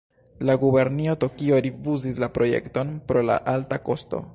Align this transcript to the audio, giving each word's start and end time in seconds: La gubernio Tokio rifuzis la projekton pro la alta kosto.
La 0.49 0.55
gubernio 0.63 1.15
Tokio 1.25 1.61
rifuzis 1.67 2.21
la 2.25 2.31
projekton 2.39 2.99
pro 3.13 3.27
la 3.33 3.41
alta 3.57 3.85
kosto. 3.91 4.29